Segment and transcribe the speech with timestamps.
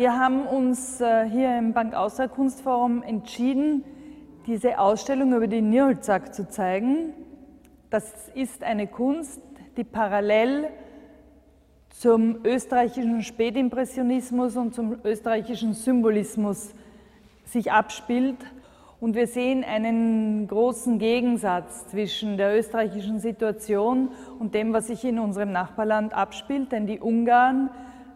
[0.00, 3.84] Wir haben uns äh, hier im Bank Austria Kunstforum entschieden,
[4.46, 7.12] diese Ausstellung über die Nürnberg zu zeigen.
[7.90, 9.42] Das ist eine Kunst,
[9.76, 10.68] die parallel
[11.90, 16.72] zum österreichischen Spätimpressionismus und zum österreichischen Symbolismus
[17.44, 18.38] sich abspielt.
[19.02, 25.18] Und wir sehen einen großen Gegensatz zwischen der österreichischen Situation und dem, was sich in
[25.18, 26.72] unserem Nachbarland abspielt.
[26.72, 27.68] Denn die Ungarn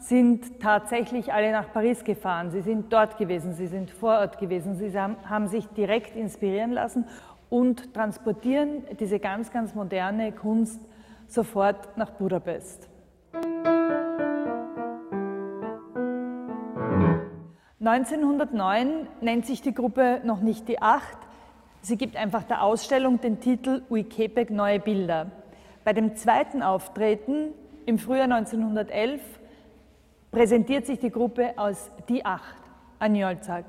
[0.00, 2.50] sind tatsächlich alle nach Paris gefahren.
[2.50, 7.04] Sie sind dort gewesen, sie sind vor Ort gewesen, sie haben sich direkt inspirieren lassen
[7.50, 10.80] und transportieren diese ganz, ganz moderne Kunst
[11.28, 12.88] sofort nach Budapest.
[17.80, 21.16] 1909 nennt sich die Gruppe noch nicht die Acht.
[21.80, 25.30] Sie gibt einfach der Ausstellung den Titel Uikepek Neue Bilder.
[25.82, 27.52] Bei dem zweiten Auftreten
[27.86, 29.39] im Frühjahr 1911
[30.30, 32.56] präsentiert sich die Gruppe als Die Acht
[32.98, 33.64] an Jolzak.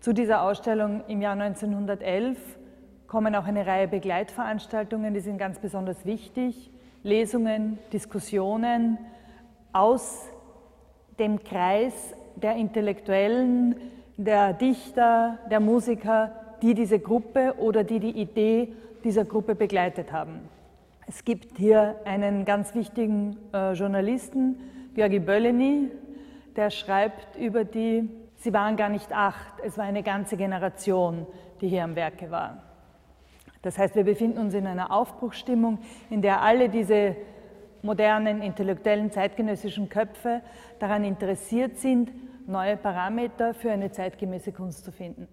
[0.00, 2.38] Zu dieser Ausstellung im Jahr 1911
[3.06, 6.70] kommen auch eine Reihe Begleitveranstaltungen, die sind ganz besonders wichtig.
[7.02, 8.98] Lesungen, Diskussionen
[9.72, 10.28] aus
[11.18, 13.76] dem Kreis der Intellektuellen,
[14.16, 18.72] der Dichter, der Musiker, die diese Gruppe oder die die Idee
[19.04, 20.40] dieser Gruppe begleitet haben.
[21.06, 24.56] Es gibt hier einen ganz wichtigen äh, Journalisten,
[24.94, 25.90] Georgi Bölleny,
[26.54, 31.26] der schreibt über die, sie waren gar nicht acht, es war eine ganze Generation,
[31.60, 32.62] die hier am Werke war.
[33.62, 35.78] Das heißt, wir befinden uns in einer Aufbruchsstimmung,
[36.10, 37.16] in der alle diese
[37.82, 40.42] modernen, intellektuellen, zeitgenössischen Köpfe
[40.78, 42.12] daran interessiert sind,
[42.46, 45.26] neue Parameter für eine zeitgemäße Kunst zu finden.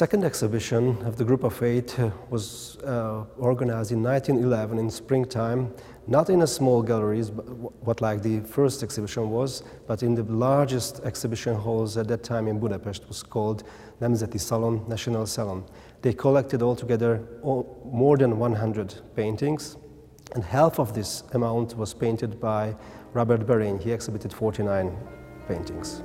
[0.00, 5.74] Second exhibition of the Group of Eight uh, was uh, organized in 1911 in springtime,
[6.06, 11.00] not in a small galleries, what like the first exhibition was, but in the largest
[11.04, 13.64] exhibition halls at that time in Budapest was called
[14.00, 15.66] Nemzeti Salon, National Salon.
[16.00, 19.76] They collected altogether all, more than 100 paintings,
[20.34, 22.74] and half of this amount was painted by
[23.12, 23.78] Robert Berin.
[23.78, 24.96] He exhibited 49
[25.46, 26.02] paintings.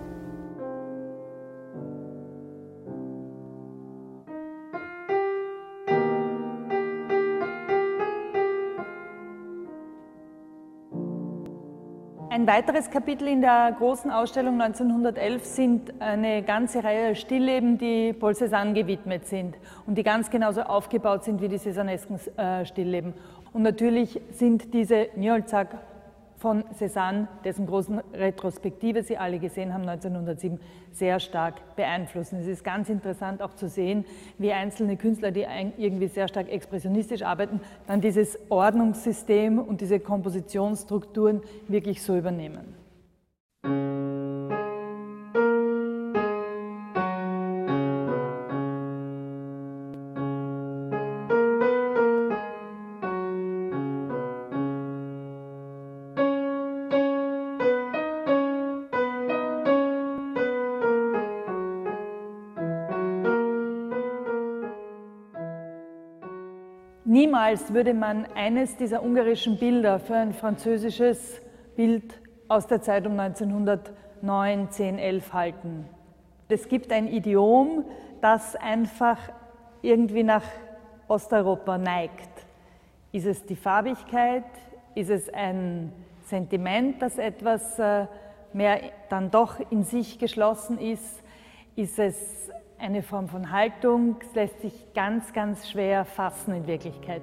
[12.35, 18.33] Ein weiteres Kapitel in der großen Ausstellung 1911 sind eine ganze Reihe Stillleben, die Paul
[18.33, 19.55] Cézanne gewidmet sind
[19.87, 23.13] und die ganz genauso aufgebaut sind wie die Cézanesken äh, Stillleben.
[23.53, 25.77] Und natürlich sind diese Njolzak
[26.45, 30.59] von Cézanne, dessen großen Retrospektive Sie alle gesehen haben, 1907,
[30.91, 32.37] sehr stark beeinflussen.
[32.39, 34.05] Es ist ganz interessant auch zu sehen,
[34.37, 35.47] wie einzelne Künstler, die
[35.79, 42.84] irgendwie sehr stark expressionistisch arbeiten, dann dieses Ordnungssystem und diese Kompositionsstrukturen wirklich so übernehmen.
[67.25, 71.41] Niemals würde man eines dieser ungarischen Bilder für ein französisches
[71.75, 75.89] Bild aus der Zeit um 1909, 10, 11 halten.
[76.49, 77.83] Es gibt ein Idiom,
[78.21, 79.17] das einfach
[79.81, 80.43] irgendwie nach
[81.07, 82.29] Osteuropa neigt.
[83.11, 84.43] Ist es die Farbigkeit?
[84.93, 85.91] Ist es ein
[86.27, 88.05] Sentiment, das etwas äh,
[88.53, 91.23] mehr dann doch in sich geschlossen ist?
[91.75, 97.21] Ist es eine Form von Haltung, es lässt sich ganz, ganz schwer fassen in Wirklichkeit.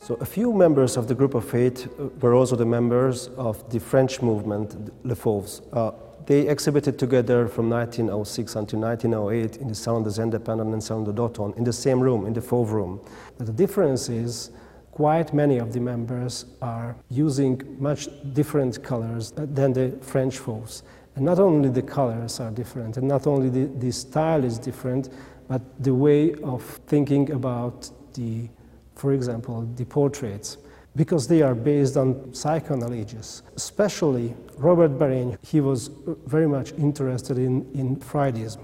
[0.00, 1.86] So a few members of the group of eight
[2.22, 4.74] were also the members of the French movement,
[5.04, 5.60] Le Fauves.
[5.70, 5.90] Uh,
[6.28, 11.12] they exhibited together from 1906 until 1908 in the Salon des Indépendants and Salon de
[11.12, 13.00] Doton in the same room, in the Fauve room.
[13.38, 14.50] The difference is
[14.92, 20.82] quite many of the members are using much different colors than the French Fauves.
[21.16, 25.08] And not only the colors are different, and not only the, the style is different,
[25.48, 28.50] but the way of thinking about the,
[28.96, 30.58] for example, the portraits
[30.96, 33.42] because they are based on psychoanalysis.
[33.56, 35.90] Especially Robert Barin, he was
[36.26, 38.62] very much interested in, in Freudism.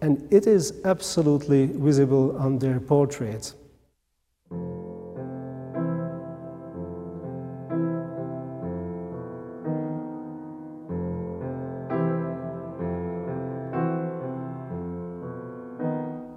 [0.00, 3.54] And it is absolutely visible on their portraits.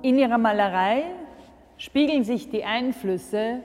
[0.01, 1.03] In ihrer Malerei
[1.77, 3.61] spiegeln sich die Einflüsse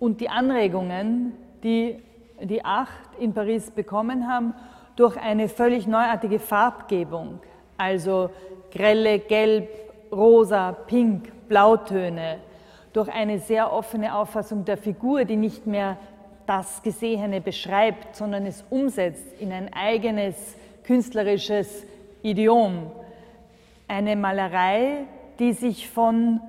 [0.00, 1.32] und die Anregungen,
[1.62, 2.02] die
[2.40, 4.54] die Acht in Paris bekommen haben,
[4.94, 7.40] durch eine völlig neuartige Farbgebung,
[7.76, 8.30] also
[8.70, 9.68] grelle Gelb,
[10.12, 12.38] Rosa, Pink, Blautöne,
[12.92, 15.98] durch eine sehr offene Auffassung der Figur, die nicht mehr
[16.46, 21.84] das Gesehene beschreibt, sondern es umsetzt in ein eigenes künstlerisches
[22.22, 22.90] Idiom.
[23.88, 25.04] Eine Malerei,
[25.38, 26.40] die sich von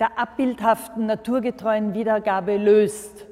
[0.00, 3.26] der abbildhaften, naturgetreuen Wiedergabe löst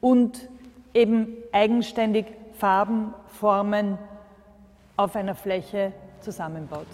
[0.00, 0.48] und
[0.94, 3.98] eben eigenständig Farben, Formen
[4.96, 6.86] auf einer Fläche zusammenbaut.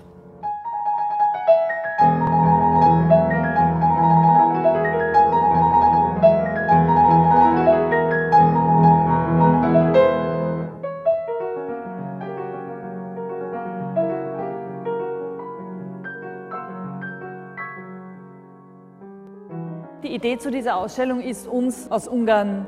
[20.08, 22.66] Die Idee zu dieser Ausstellung ist uns aus Ungarn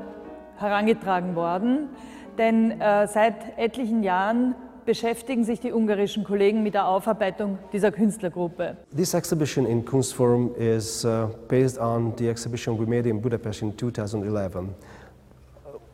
[0.57, 1.89] herangetragen worden,
[2.37, 4.53] denn äh, seit etlichen Jahren
[4.85, 8.77] beschäftigen sich die ungarischen Kollegen mit der Aufarbeitung dieser Künstlergruppe.
[8.95, 13.75] This exhibition in Kunstforum is uh, based on the exhibition we made in Budapest in
[13.75, 14.75] 2011.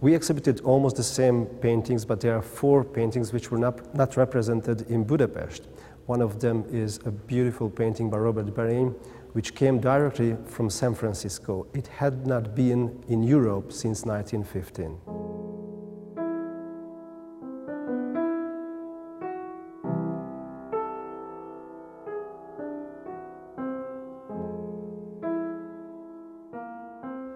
[0.01, 4.17] We exhibited almost the same paintings, but there are four paintings which were not, not
[4.17, 5.63] represented in Budapest.
[6.07, 8.93] One of them is a beautiful painting by Robert Barin,
[9.37, 11.67] which came directly from San Francisco.
[11.75, 14.97] It had not been in Europe since 1915.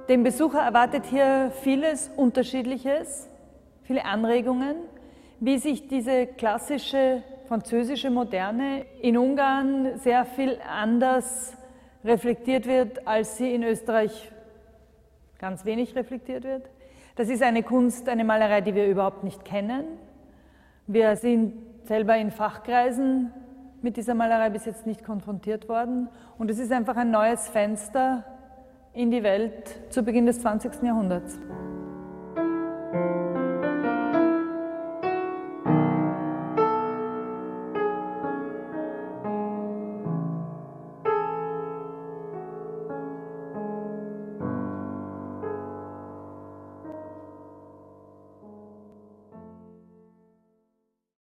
[0.10, 3.30] Den Besucher erwartet hier vieles Unterschiedliches,
[3.84, 4.78] viele Anregungen,
[5.40, 11.56] wie sich diese klassische französische Moderne in Ungarn sehr viel anders
[12.04, 14.32] reflektiert wird, als sie in Österreich
[15.40, 16.70] ganz wenig reflektiert wird.
[17.16, 19.86] Das ist eine Kunst, eine Malerei, die wir überhaupt nicht kennen.
[20.88, 21.54] Wir sind
[21.86, 23.32] selber in Fachkreisen
[23.82, 26.10] mit dieser Malerei bis jetzt nicht konfrontiert worden.
[26.38, 28.24] Und es ist einfach ein neues Fenster
[28.94, 30.84] in die Welt zu Beginn des 20.
[30.84, 31.40] Jahrhunderts.